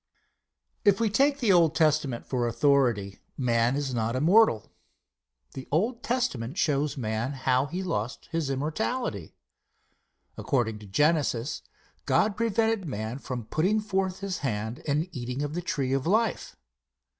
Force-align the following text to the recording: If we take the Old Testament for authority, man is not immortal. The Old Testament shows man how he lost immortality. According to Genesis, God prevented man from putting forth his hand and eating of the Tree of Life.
If 0.83 0.99
we 0.99 1.11
take 1.11 1.37
the 1.37 1.51
Old 1.53 1.75
Testament 1.75 2.25
for 2.25 2.47
authority, 2.47 3.19
man 3.37 3.75
is 3.75 3.93
not 3.93 4.15
immortal. 4.15 4.71
The 5.53 5.67
Old 5.69 6.01
Testament 6.01 6.57
shows 6.57 6.97
man 6.97 7.33
how 7.33 7.67
he 7.67 7.83
lost 7.83 8.27
immortality. 8.33 9.35
According 10.39 10.79
to 10.79 10.87
Genesis, 10.87 11.61
God 12.07 12.35
prevented 12.35 12.83
man 12.85 13.19
from 13.19 13.45
putting 13.45 13.79
forth 13.79 14.21
his 14.21 14.39
hand 14.39 14.81
and 14.87 15.07
eating 15.11 15.43
of 15.43 15.53
the 15.53 15.61
Tree 15.61 15.93
of 15.93 16.07
Life. 16.07 16.55